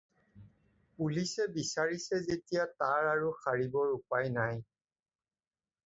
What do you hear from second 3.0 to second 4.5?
আৰু সাৰিবৰ উপায়